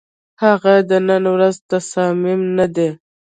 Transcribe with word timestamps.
هغه 0.43 0.73
د 0.89 0.91
نن 1.07 1.23
ورځ 1.35 1.55
تصامیم 1.71 2.41
نه 2.57 2.65
دي، 2.75 2.89